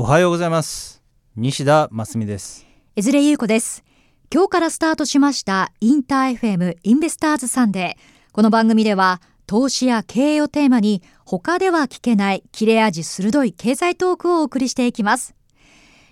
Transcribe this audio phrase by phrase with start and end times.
[0.00, 1.02] おはようございます。
[1.36, 2.66] 西田真澄です。
[2.96, 3.84] 江連優子です。
[4.32, 8.32] 今日からスタートしましたインター FM インベスターズサンデー。
[8.32, 15.34] この番組では投資や経営をテーマに他では聞けない切れ味鋭い経済トークをお送りしていきます。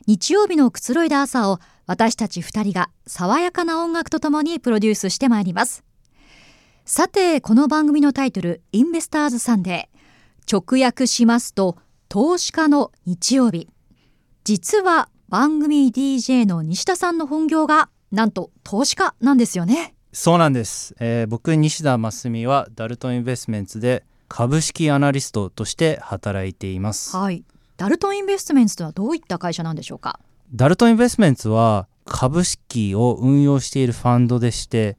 [0.06, 5.82] 日曜日のくつろいだ朝を私たち二人が爽やかな音楽とともにプロデュースしてまいります。
[6.84, 10.58] さてこの番組のタイトルインベスターズサンデー。
[10.60, 11.78] 直訳しますと
[12.10, 13.66] 投資家の日曜日。
[14.48, 19.94] 実は番組 DJ の西田さんの本業がなんと投資家なんですよね。
[20.10, 27.14] そうなんです、えー僕西田真澄はダルトンインベストメンツで株式アナリストとして働いています。
[27.14, 27.44] はい。
[27.76, 30.18] ダルトンインベストメンツとはどういった会社なんでしょうか？
[30.54, 34.96] ダルトンインベストメンツは株式を運用しているファンドでして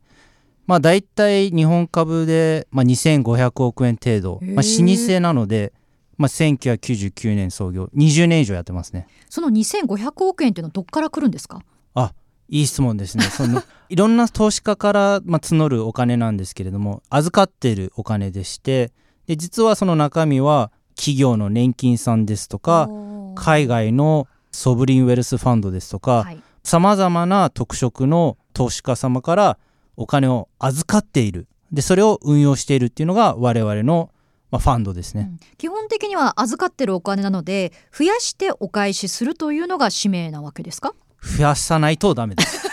[0.68, 5.73] まあ大体日本株で、まあ、2500億円程度、まあ、老舗なので、
[6.19, 7.89] まあ、1999年創業。
[7.95, 9.07] 20年以上やってますね。
[9.29, 11.61] その2500億円っていうのはどっから来るんですか？
[11.95, 12.13] あ
[12.49, 13.23] いい質問ですね。
[13.23, 18.91] その いろんな投資家から、まあ、募るお金なんですけれども預かっているお金でして
[19.27, 22.89] で実はその中身は企業の年金さんですとか
[23.35, 26.41] 海外のソブリンウェルスファンドですとかはい。
[26.63, 29.57] さまざまな特色の投資家様から
[29.95, 31.48] お金を預かっている。
[31.71, 34.09] でそれを運用しているっていうのが我々の、
[34.51, 35.29] まあ、ファンドですね。
[35.31, 40.93] うん基本的には預かってるお金なので増やしてお返しするというのが使命なわけですか？
[41.37, 42.63] 増やさないとダメです。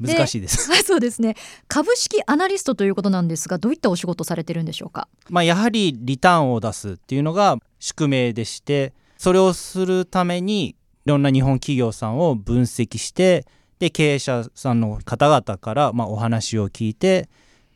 [0.00, 0.70] で 難しいです。
[0.70, 1.36] はい そうですね
[1.68, 5.08] 株式アナリストということなんですがどういったお仕事されてるんでしょうか？
[5.30, 13.46] まあ、やはりリターンを出すっていうのが宿命でしてそれをするためにいろんな日本企業さんを分析して
[13.78, 17.28] で経営者さんの方々からまあお話を聞いて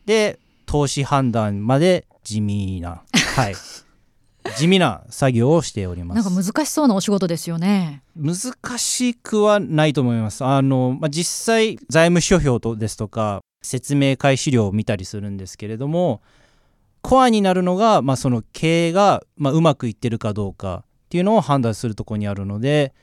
[0.05, 3.03] で投資判断まで地味な、
[3.35, 3.55] はい、
[4.57, 6.23] 地味な作業をしております。
[6.23, 10.43] なんか難しそうなお仕事ですよね難しくはないと思います。
[10.43, 16.21] あの、まあ、実際財務諸表とですとか説明会資料を見たりするんですけれども
[17.01, 22.93] コアになるのが、まあ、その経営が、まあ、うまくいってるかどうかっていうのを判断するところにあるので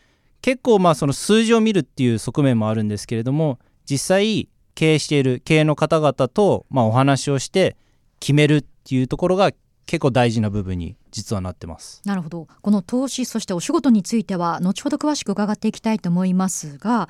[0.43, 3.59] 結構まあその数字を見るっていう側面もあるんですけれども
[3.89, 7.77] 実際経営している経営の方々と、まあ、お話をして
[8.21, 9.51] 決めるっていうところが
[9.91, 12.01] 結構大事な部分に実はなってます。
[12.05, 12.47] なるほど。
[12.63, 17.09] この投資そしてお仕事については後ほど詳しく伺っていきたいと思いますが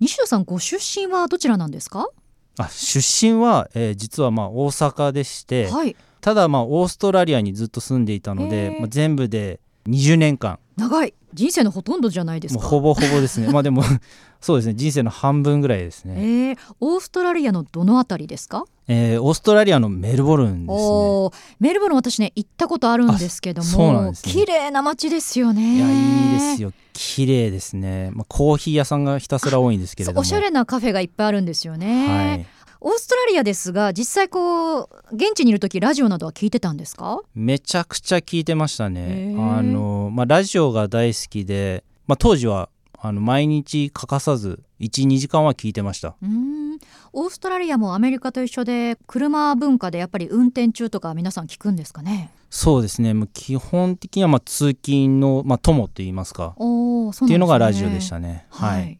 [0.00, 2.08] 西野さんご出身はどちらなんですか？
[2.56, 5.94] あ出身は、えー実はまあ大阪でして、はい。
[6.22, 8.78] ただまあオーストラリアにずっと住んでいたのへで、ー。
[8.80, 10.58] まあ、全部で20年間。
[10.78, 12.62] 長い人生のほとんどじゃないですか。
[12.62, 13.48] ほぼほぼですね。
[13.48, 13.82] まあでも
[14.40, 14.74] そうですね。
[14.74, 21.30] 人生の半分ぐらいですね、えー、オーストラリアのどのあたりですか、えーオーストラリアのメルボルンですね。
[21.60, 24.12] メルボルン私ね行ったことあるんですけども、ね。
[24.22, 25.76] 綺麗な街ですよね。
[25.76, 26.72] いやいいですよ。
[26.94, 30.20] 綺麗ですね、まあ、コーヒー屋さんがひたすら多いんですけれども。
[30.20, 32.46] おしゃれなカフェがいっぱいあるんですよね、はい、
[32.80, 37.20] オーストラリアですが実際こう現地にいる時ラジオなどは聞いてたんですか？
[37.34, 46.16] めちゃくちゃ聞いてましたへねーあの、まあ、ラジオが大好きで、まあ、当時はあの毎日欠かさず12時間は聞いてました。
[46.22, 46.78] うーん。
[47.14, 52.30] オーストラリアもアメリカと一緒で車文化でやっぱり運転中とか皆さん聞くんですかね？
[52.50, 53.14] そうですね。
[53.14, 56.54] もう基本的にはまあ通勤の、まあ、友といいますか。
[56.58, 57.26] おすね。
[57.26, 58.46] っていうのがラジオでしたね。
[58.50, 58.80] はい。
[58.82, 58.98] はい。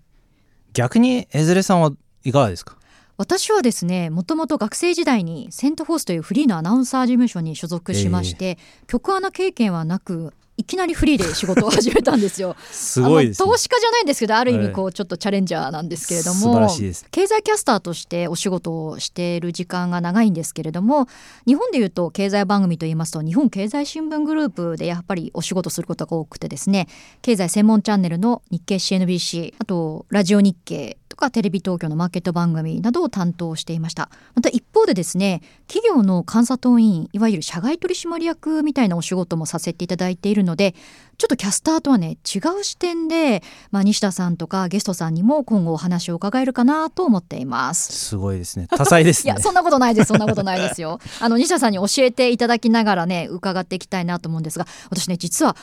[0.72, 1.92] 逆にエズレさんは
[2.24, 2.76] いかがですか？
[3.16, 12.56] 私はですねもともと学生時代にセントフォースというフリーのアナウンサー事務所に所属しまして、曲アナ経験はなくいきなりフリーで仕事を始めたんですよ。
[12.70, 13.56] すごいですね投。
[13.56, 17.06] 資家じゃないんですけどある意味はいこうちょっとチャレンジャーなんですけれども、素晴らしいです。
[17.10, 21.08] 経済キャスターとしてお仕事をしている時間が長いんですけれども
[21.46, 26.88] 日本でいうと経済番組といいますと日本経済新聞グループでやっぱりお仕事することが多くてですね
[27.22, 40.74] 経済専門チャンネルの日経 CNBC あとラジオ日経とかテレビ東京のマーケット番組などを担当していましたまた一方でですね企業の監査党委員いわゆる社外取締役みたいなお仕事もさせていただいているので
[41.16, 47.92] ちょっとキャスターとはね違う視点で、まあ、西田さんとかゲストさんにも今後お話を伺えるかなと思っています。
[47.92, 48.66] すごいですね。
[48.68, 49.40] 多彩ですね いや。
[49.40, 51.00] そんなことないですそんなことないですよ。
[51.20, 55.56] あの西田さんに教えていただきながらね伺っていきたいなと思うんですが私ね実は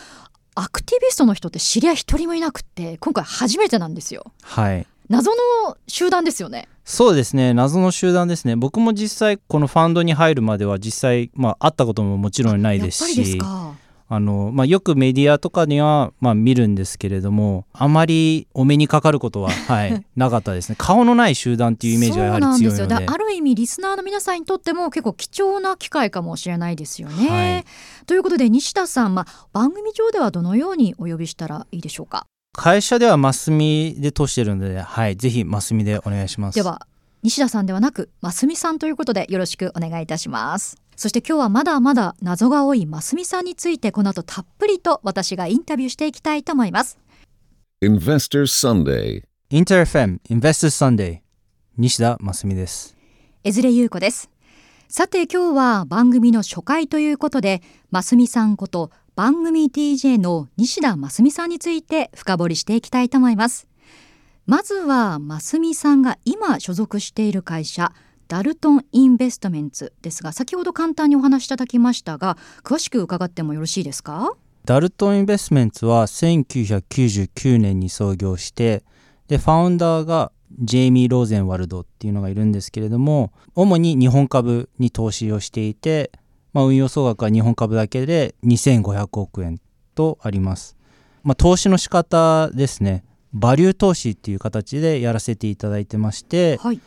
[0.56, 4.32] アクティビストの人って知り合い一人もいなくって今回初めてなんですよ。
[4.42, 4.88] はい。
[5.14, 6.68] 謎の集団ですよね。
[6.86, 7.54] そうですね。
[7.54, 8.56] 謎の集団ですね。
[8.56, 13.76] 僕も実際このファンドに入るまでは実際まあ会ったことももちろんないですし、か。
[14.10, 27.30] あの、まあ、よくメディアとかには、まあ、見るんですけれどもあまりお目にかかることは、 はい、なかったですね顔のない集団っていうイメージはやはり強いのである意味リスナーの皆さんにとっても結構貴重な機会かもしれないですよね。
[27.30, 27.66] はい、
[28.06, 32.28] ということで西田さん、まあ、番組上ではどのようにお呼びしたらいいでしょうか？
[32.54, 36.56] 会社ではマスミで通してるので、はい、ぜひマスミでお願いします。
[36.56, 36.88] では
[37.24, 40.78] 西田さんではなくますみさんということでよろしくお願いいたします。
[40.96, 47.00] そして今日はまだまだ謎が多いますみさんについてこの後たっぷりと私がインタビューしていきたいと思います。
[47.82, 49.24] Investors Sunday.
[49.50, 51.22] インターフェム Investors Sunday
[51.78, 52.96] 西田ますみです。
[53.44, 54.30] 江連優子です。
[54.90, 63.68] さて今日は番組の初回ということでますみさんこと番組 DJ の西田ますみさんについて深掘りしていきたいと思います。
[64.48, 67.94] まずはますみさんが今所属している会社
[68.28, 74.36] ダルトンインベストメンツですが先ほど簡単にお話しいただきましたが詳しく伺ってもよろしいですか？
[74.66, 78.84] ダルトンインベストメンツは1999年に創業して
[79.28, 86.12] でファウンダーがジェイミー・ローゼンワルドっていうのがいるんですけれども主に日本株に投資をしていて、
[86.54, 89.60] まあ、運用総額は日本株だけで2500億円
[89.96, 90.78] とあります、
[91.24, 93.04] まあ、投資の仕方ですね。
[93.34, 96.80] バリュー投資っていう形でやらせていただいてまして、はい、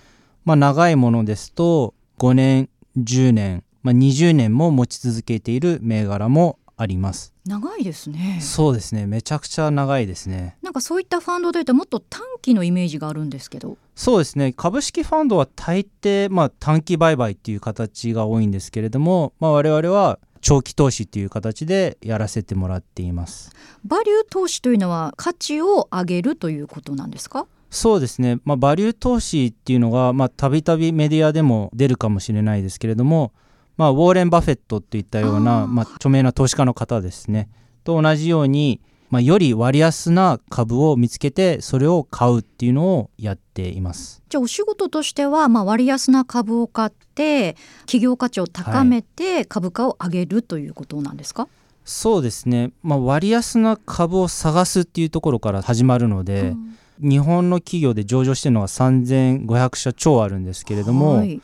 [0.44, 7.32] まあ、長いものですと5年10年、まあ、20年も持ち続けている銘柄もあります。
[7.46, 8.38] 長いですね。
[8.42, 9.06] そうですね。
[9.06, 10.58] めちゃくちゃ長いですね。
[10.62, 13.78] なんかそういったファンドでいうともっと短期のイメージがあるんですけど。
[13.94, 14.52] そうですね。
[14.52, 23.50] 株式ファンドは大抵、まあ、短期売買っていう形が多いんですけれども、まあ、我々は長期投資っていう形でやらせてもらっています。
[23.84, 27.46] バリュー投資というのは価値を上げるということなんですか？
[27.70, 33.32] そうですね、まあ、バリュー投資っていうのがたびたびメディアでも出るかもしれないですけれども、
[33.76, 37.48] まあ、ウォーレン・バフェットっていったようなまあ、著名な投資家の方ですね。
[37.84, 38.80] と同じように
[39.10, 44.22] まあ、より割安な株を見つけてそれを買うっていうのをやっています。
[44.28, 51.50] じゃあお仕事としては、まあ、割安な株を買って企業価値を高めて株価を上げるということなんですか、はい、
[51.84, 56.54] そうですね、まあ、割安な株を探すっていうところから始まるので、
[57.00, 61.40] うん、日本の企業で上場してるのが3500社超あるんですけれども、はい、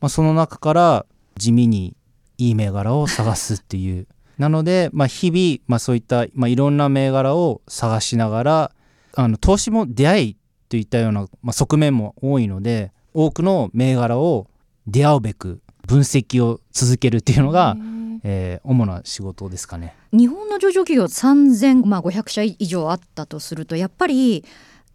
[0.00, 1.06] まあ、その中から
[1.40, 1.96] 地味に
[2.36, 4.06] いい銘柄を探すっていう。
[4.38, 8.72] なので、 まあ、日々、まあ、そういった、まあ、いろんな銘柄を探しながら
[9.14, 10.36] あの投資も出会い
[10.68, 14.46] といったような、まあ、側面も多いので多くの銘柄を
[14.86, 17.76] 出会うべく分析を続けるっていうのが、
[18.22, 19.94] えー、主な仕事ですかね。
[20.12, 24.44] 日本の上場企業3500社以上あったとするとやっぱり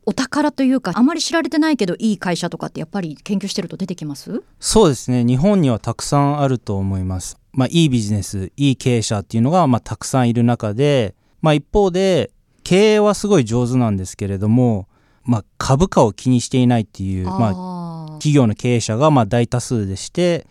[0.06, 4.44] お宝というかあまり知られてないけどいい会社とかってやっぱり研究してると出てきます？
[4.60, 5.26] そうですね。
[5.26, 7.38] 日本にはたくさんあると思います。
[7.54, 12.32] まあ、いいビジネスいい経営者っていうのが、まあ、たくさんいる中で、まあ、一方で
[12.64, 14.88] 経営はすごい上手なんですけれども、
[15.24, 20.46] まあ、株価を気にしていないっていうまあ、企業の経営者がまあ大多数でして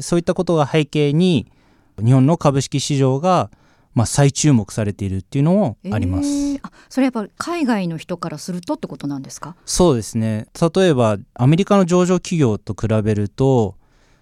[0.00, 1.46] そういったことが背景に
[2.04, 3.50] 日本の株式市場が
[3.96, 9.56] まあ、再注目されているっていうのもあります、えー、あそれやっぱり海外の人からするとってことなんですか？
[9.64, 10.46] そうですね。
[10.76, 13.74] 例えばアメリカの上場企業と比べると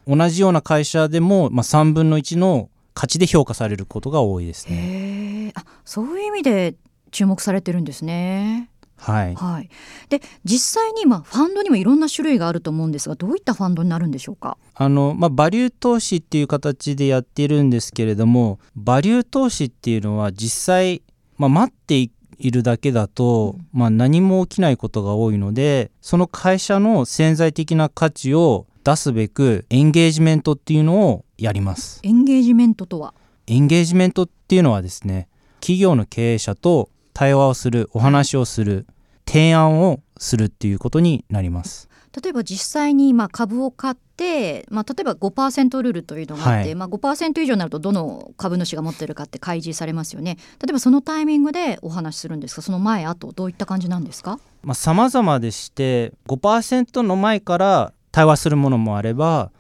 [0.07, 5.51] 同じような会社でも、まあ、3分の1の価値で評価されることが多いですね。
[5.57, 6.77] あそういう意味で
[7.11, 8.71] 注目されてるんですね。
[8.97, 9.69] はい、はい、
[10.09, 14.57] で実際にまあファンドにもいろんな種類があると思うんですがどういったファンドになるんでしょうか？
[14.75, 21.03] あの、まあ、バリュー投資っていう形でやっているんですけれどもバリュー投資っていうのは実際、
[21.37, 32.01] まあ、待っているだけだと、うん、まあ、何も起きないことが多いのでその会社の潜在的な価値を出すべくエンゲージメントっていうのをやります。
[32.03, 33.15] エンゲージメントとは？
[33.47, 35.29] エンゲージメントっていうのはですね
[35.61, 38.87] 企業の経営者と対話をするお話をする
[39.27, 41.89] 提案をするっていうことになります。
[42.23, 50.37] 例えば実際にまあ株を買って、まあ、例えば5%ルールというのがあって、はい、まあ、5%以上になるとどの株主が持ってるかって開示されますよね。
[50.61, 52.63] 例えばそのタイミングでお話しするんですか？
[52.63, 54.39] その前あとどういった感じなんですか？
[54.75, 59.51] さまざ、までして5%の前から対話するものもあれば、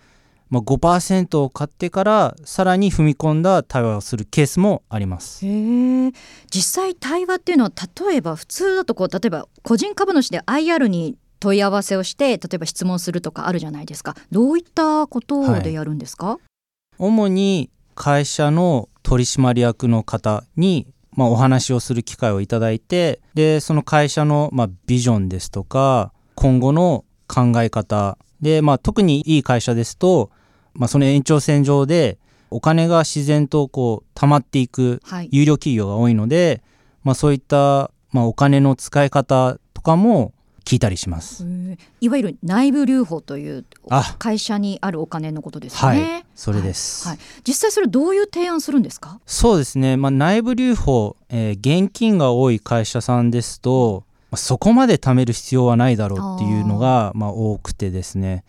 [0.51, 5.45] まあ、5%を買ってからさらに踏み込んだ対話をするケースもあります。
[5.45, 6.13] へ
[6.51, 7.73] 実際対話っていうのは
[8.07, 14.15] 例えば普通だとこう例えば個人株主で IR に問い合わせをして例えば質問するとかあるじゃないですか。
[14.31, 16.39] どういったことでやるんですか、はい、
[16.99, 20.87] 主に会社の取締役の方に
[21.17, 30.31] まあ、お話をする機会をいただいてでその会社のまあビジョンですとか今後の考え方で、まあ、特にいい会社ですと、
[30.75, 32.19] まあ、その延長線上で
[32.51, 35.29] お金が自然とこう溜まっていくはい。
[35.33, 36.63] 有料企業が多いので、
[37.03, 40.33] まあ、そういった、まあ、お金の使い方とかも
[40.65, 41.45] 聞いたりします。
[42.01, 46.21] いわゆる内部留保というあ会社にあるお金のことですはね。
[46.21, 47.07] い、それです。
[47.07, 47.19] はい。
[47.47, 49.21] 実際それどういう提案するんですか？
[49.27, 58.45] そうですね、まあ、内部留保、えー現金が多い会社さんですと、まあそこまで貯める必要はないだろうっていうのがまあ、多くてですね、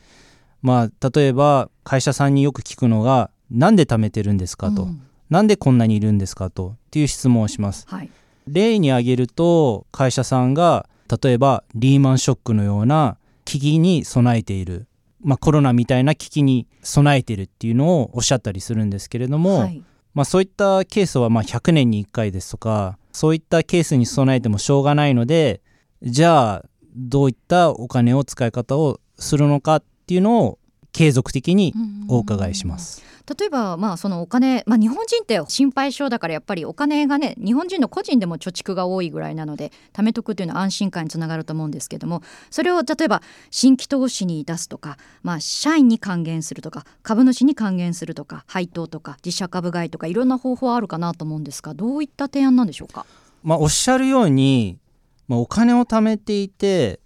[0.63, 7.85] まあ、例えば会社さんによく聞くのが「なんで貯めてるんですか?」と、うんなんでこんなにいるんですか?」とっていう質問をします。
[7.87, 8.09] はい。
[8.47, 10.87] 例に挙げると会社さんが
[11.23, 14.87] 例えばリーマンショックのような危機に備えている、
[15.23, 19.81] まあ、コロナみたいな危機に備えているっていうのをおっしゃったりするんですけれども、はい。
[20.13, 25.61] まあ、そういったケースはまあ100年に1回ですとかそういったケースに備えてもしょうがないので
[26.01, 30.59] じゃあどういったお金を使い方をするのかっていうのを
[30.91, 31.73] 継続的に
[32.07, 33.03] お伺いします。
[33.39, 42.21] 例えばまあそのお金、まあ、日本人って心配性だからやっぱりお金がね日本人の個人でも貯蓄が多いぐらいなので貯めとくというのは安心感につながると思うんですけども
[42.51, 53.07] それを例えば新規投資に出すとか、まあ、社員に還元するとか株主に還元するとか配当とか自社株買いとかいろんな方法あるかなと思うんですがどういった提案なんでしょうか？
[53.41, 54.77] まあ、おっしゃるように、
[55.27, 56.99] まあ、お金を貯めていて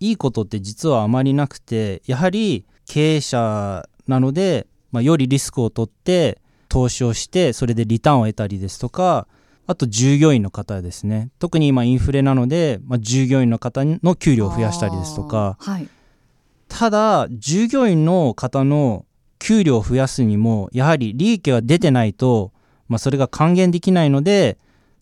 [0.00, 9.26] いいことって実はあまりなくてやはり経営者なので、まあ、よりリスクを取って投資をしてそれでリターンを得たりですとか
[9.66, 11.30] あと従業員の方ですね。
[11.38, 15.56] 特に今インフレなので、まあ、従業員の方の給料を増やしたりですとか。
[15.60, 15.86] はい。
[16.66, 19.04] ただ従業員の方の
[19.38, 22.52] 給料を増やすにもやはり利益が出てないと、
[22.88, 24.58] まあ、それが還元できないので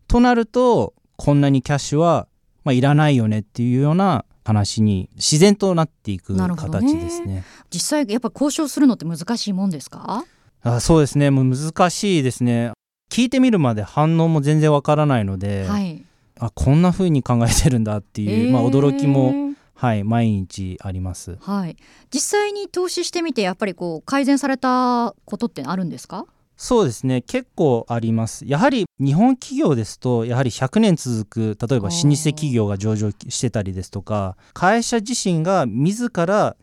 [0.06, 2.27] となるとこんなにキャッシュは、
[2.68, 7.42] まあ、いらないよねっていうような話に自然となっていく形ですね。
[7.72, 10.22] 実際やっぱ交渉するのって難しいもんですか？
[10.62, 11.30] あそうですね。
[11.30, 12.72] もう難しいですね。
[13.10, 16.04] 聞いてみるまで反応も全然わからないので、はい。
[16.38, 21.38] あこんな風に考えてるんだっていう、まあ、えー驚きも、はい、毎日あります。
[21.40, 21.76] はい、
[22.12, 26.26] 実際に投資してみてやっぱりこう改善されたことってあるんですか？
[26.60, 27.22] そうですね。
[27.22, 28.44] 結構あります。
[28.44, 36.56] やはり日本企業ですとやはり100年続く例えば老舗企業が上場してたりですとか会社自身が自ら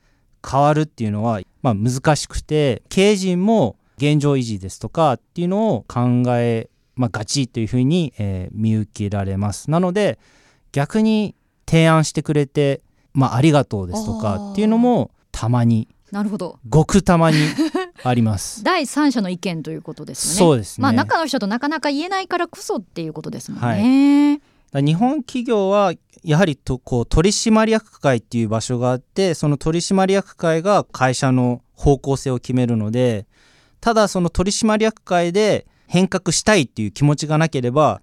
[0.46, 9.72] 変わるっていうのは、まあ、難しくて経営陣も現状維持ですとかっていうのを考え、まあ、がちというふうに、えー見受けられます。
[9.72, 10.20] なので
[10.74, 11.36] 逆に
[11.66, 12.82] 提案してくれて、
[13.14, 16.60] まあ、ありがとうですとかっていうのもたまになるほど。
[16.70, 17.38] ごくたまに
[18.04, 18.64] あります。
[18.66, 20.38] 第三者の意見ということですよね。
[20.38, 24.42] そうですね、まあ中の人となかなか言えないからこそっていうことですもんね、
[24.74, 24.84] はい。
[24.84, 25.94] 日本企業は
[26.24, 33.26] やはりとこう取締役会っていう場所があってその取締役会が会社の方向性を決めるので
[33.80, 38.02] ただその取締役会で変革したいっていう気持ちがなければ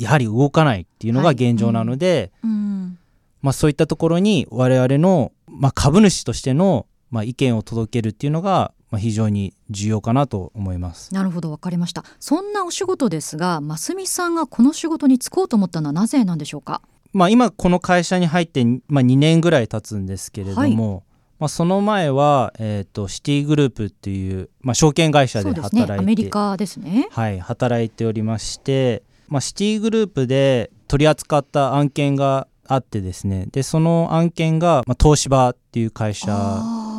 [0.00, 2.98] やはり動かないっていうのが現状なので、うん。
[3.42, 11.14] まあ、そういったところに我々の、まあ、株主としての、まあ、意見を届けるっていうのが、まあ、非常に重要かなと思います。
[11.14, 12.04] なるほどわかりました。
[12.18, 16.82] そんなお仕事ですがますみさんがこの仕事に就こうと思ったのはなぜなんでしょうか？
[17.12, 21.04] まあ、今この会社に入って、まあ、2年ぐらい経つんですけれども、
[21.38, 27.08] まあ、その前は、えー、とシティグループっていう、まあ、証券会社で働いてアメリカですね。
[27.10, 33.46] はい、働いておりまして、まあ、シティグループで取り扱った案件があってですね。
[33.50, 36.89] でその案件が、まあ、東芝っていう会社、あ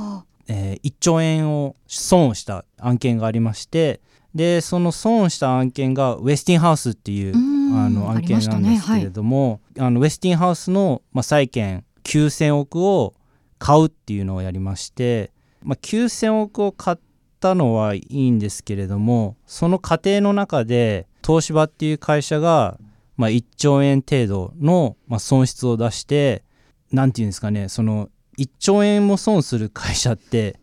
[0.47, 4.01] えー1兆円を損をした案件がありまして
[4.33, 13.13] でその損した案件がウェスティンハウスっていうあの案件なんですけれどもあ、のウェスティンハウスの、まあ、債券9,000億を
[13.59, 15.31] 買うっていうのをやりまして、
[15.63, 16.97] まあ、9,000億を買っ
[17.39, 22.77] たのはいいんですけれどもその過程の中で東芝っていう会社が、
[23.17, 26.43] まあ、1兆円程度の、まあ、損失を出して
[26.91, 30.59] なんていうんですかねその1兆円も損する会社って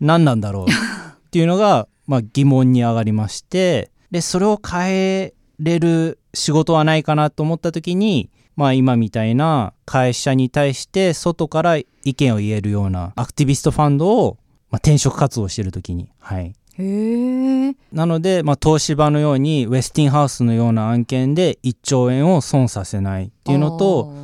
[0.00, 14.38] 何なんだろうっていうのが、まあ、疑問に上がりましてでそれを変えれる仕事はないかなと思った時に、まあ、今みたいな会社に対して外から意見を言えるようなアクティビストファンドを、
[14.70, 16.10] まあ、転職活動してる時に。
[16.18, 16.54] はい。
[17.92, 24.14] なので、まあ、東芝のようにウェスティンハウスのような案件で1兆円を損させないっていうのと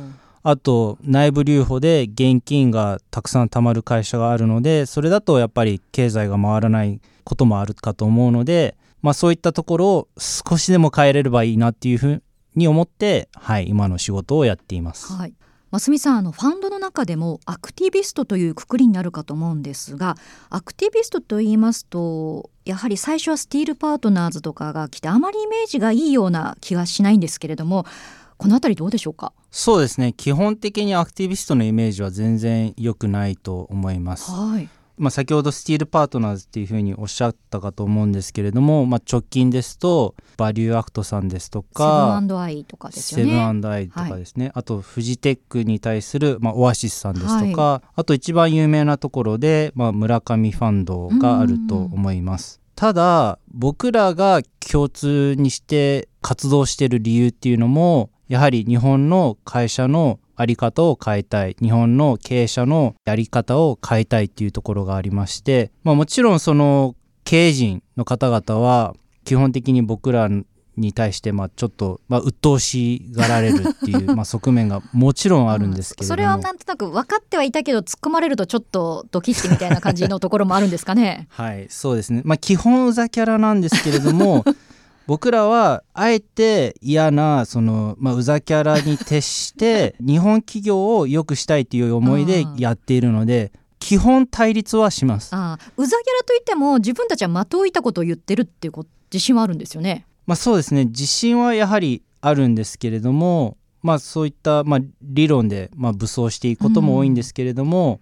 [0.49, 12.23] あと内部留保で現金がたくさん貯まる会社があるのでそれだとやっぱり経済が回らないこともあるかと思うので、まあ、そういったところを少しでも変えれればいいなっていうふう
[12.55, 15.11] に思って、はい、今の仕事をやっています。
[15.11, 15.33] はい
[15.69, 20.15] 増美さんあのファンドの中でもアクティビストというくくりになるかと思うんですが
[20.49, 27.85] アクティビストと言いますとやはり最初はスティールパートナーズとかが来てあまりイメージがいいような気がしないんですけれども
[28.37, 29.33] この辺りどうでしょうか？
[29.51, 30.13] そうですね。
[30.13, 34.31] 基本的にアクティビストのイメージは全然良くないと思います。
[34.31, 34.69] はい。
[34.97, 43.31] まあ、先ほどスティールパートナーズっていうふうにおっしゃったかと思うんですけれども、まあ、直近ですとバリューアクトさんですとかセブンアイとかですよね。
[43.31, 52.59] セブンアイとかですね、あとフジテックに対する、まあ、オアシスさんですとか、あと一番有名なところで、まあ、村上ファンドがあると思います。
[52.75, 61.55] ただ僕らが共通にして活動してる理由っていうのもやはり日本の会社のあり方を変えたい。
[61.61, 70.29] 日本の経営者のやり方を変えたいっていうところがありまして、まあ、もちろんその経営陣の方々は基本的に僕ら
[70.77, 81.27] に対してまあちょっとまあ鬱陶しがられるっていう まあ側面がもちろんあるんですけれども、それはなんとなく分かってはいたけど突っ込まれるとちょっとドキッてみたいな感じのところもあるんですかね。
[81.33, 82.21] はいそうですね。
[82.23, 84.45] まあ基本うざキャラなんですけれども
[85.07, 95.33] 僕らはあえて嫌なその、まあ、うざキャラに徹して 日本企業を良くしたいという思いでやっているので基本対立はします。
[95.33, 98.73] ああうざキャラといっても自分たちは的を射たことを言ってるっていう
[99.11, 100.05] 自信はあるんですよね。
[100.25, 100.85] まあ、そうですね。
[100.85, 108.01] 自信はやはりあるんですけれども、まあ、そういった、まあ、理論で、まあ、武装していくことも多いんですけれども、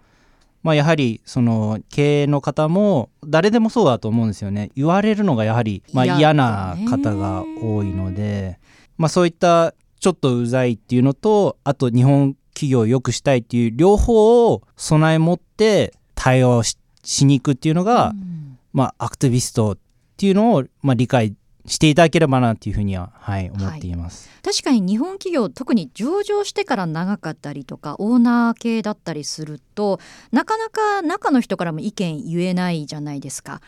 [0.65, 4.71] まあ、やはりその経営の方も誰でもそうだと思うんですよね。
[4.75, 8.57] 言われるのがやはり、まあ、嫌嫌な方が多いので、
[8.97, 18.57] まあ、そういったちょっとうざいっていうのとあと日本企業を良くしたいっていう両方を備え持って対応ししに行くっていうのが、うん。
[18.73, 19.77] まあ、アクティビストっ
[20.17, 21.35] ていうのを、まあ、理解
[21.67, 24.29] していただければなっていうふうには、はい、思っています。
[24.43, 29.99] 確かに日本企業特に上場してから長かったりとかオーナー系だったりすると
[30.31, 33.61] なかなか中の人からも意見言えないじゃないですか。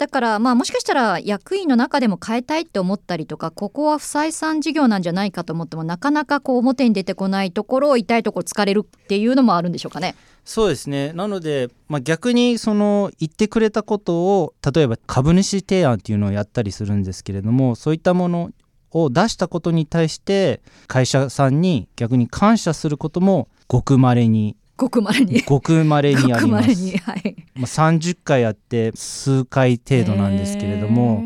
[0.00, 10.14] だからまあもしかしたら役員の中でも変えたいって思ったりとかここは不採算事業なんじゃないかと思ってもなかなかこう表に出てこないところを痛いところ疲れるっていうのもあるんでしょうかね。
[10.46, 18.50] そうですねなので、まあ、逆にその言ってくれたことを例えば株主提案っていうのをやったりするんですけれどもそういったもの
[18.92, 25.42] を出したことに対して会社さんに逆に感謝することもごくまれにごくまれに。
[25.42, 26.96] ごくまれにあります。
[26.98, 27.36] はい。
[27.54, 31.22] まあ、30回やって数回程度なんですけれども、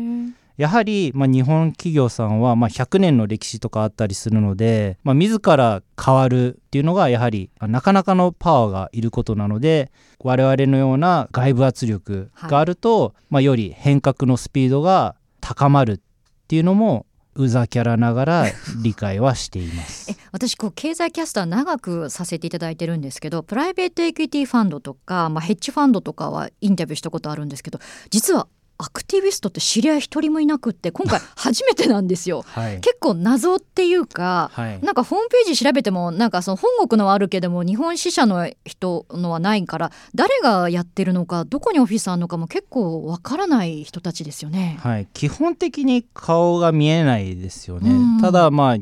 [0.57, 15.99] やはり、まあ、日本企業さんは、まあ、100年の歴史とかあったりするので、まあ、自ら変わるっていうのがやはりあなかなかのパワーがいることなので我々のような外部圧力があると、まあ、より変革のスピードが高まるっ
[16.47, 18.45] ていうのもうざキャラながら
[18.81, 20.11] 理解はしています。
[20.11, 32.43] え私こう経済キャスター長くさせていただいてるんですけどプライベートエクイティファンドとか、まあ、ヘッジファンドとかはインタビューしたことあるんですけど実はアクティビストって知り合い一人もいなくって今回初めてなんですよ。
[32.53, 44.77] はい、結構謎っていうかはいなんかホームページ調べてもなんかその本国のはあるけども日本支社の人のはないから誰がやってるのかどこにオフィスあるのかも結構わからない人たちですよね。
[44.81, 47.91] はい、基本的に顔が見えないですよね。
[47.91, 48.77] うんただまあ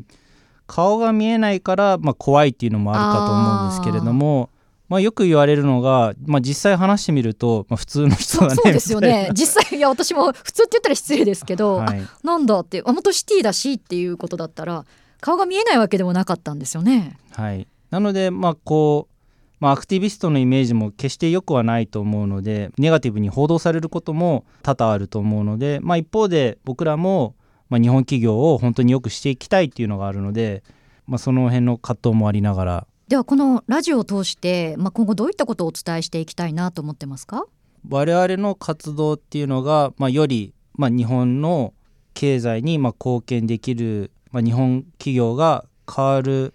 [0.66, 4.48] 顔が見えないから、まあ、怖いっていうのもあるかと思うんですけれども
[4.94, 9.28] まあ、よく言われるのが、まあ、実際話してみると、まあ、普通の人そうがねそうですよね。
[9.34, 14.84] 実際いや私も普通って言ったら失礼ですけど、な はい、なんだってあ元シティだしっていうことだったら
[15.20, 17.18] 顔が見えないわけでもなかったんですよね。
[17.32, 27.34] はい、なのでまあこう、まあ、アクティビストのイメージも決して良くはないと思うのでネガティブに報道されることも多々あると思うので、まあ、一方で僕らも、
[27.68, 30.62] まあ、日本企業を本当によくしていきたいっていうのがあるので、
[31.08, 37.44] まあ、その辺の葛藤もありながらではこのラジオを通して、まあ、今後どういったことをお伝えしていきたいなと思ってますか？
[37.88, 41.74] 我々の活動っていうのが、まあ、より、まあ、日本の
[42.14, 46.54] 経済にまあ貢献できる、まあ、日本企業が変わる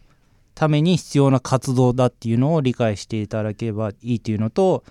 [0.53, 4.83] ために必要な活動だっていうのを理解していただければいいというのと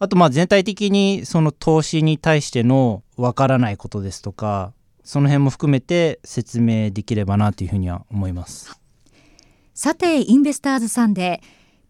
[0.00, 4.72] あとまあ全体的にその投資に対してのわからないことですとか
[5.04, 8.81] その辺も含めて説明できればなというふうには思います。
[9.82, 11.40] さてインベスターズサンデ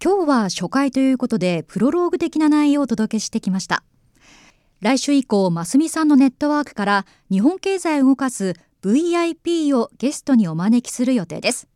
[0.00, 3.84] ー今日は初回ということでプロローグ的な内容をお届けしてきました。
[4.80, 11.68] 来週以降ますみさんのネットワークから日本経済を動かす VIP をゲストにお招きする予定です。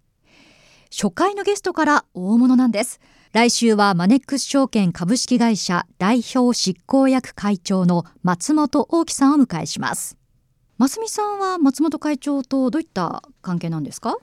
[0.91, 2.99] 初回のゲストから大物なんです。
[3.35, 10.17] 来週はマネックス証券株式会社代表執行役会長の松本大樹さんをお迎えします。
[10.79, 14.17] ますみさんは松本会長とどういった関係なんですか？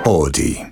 [0.05, 0.68] Audi.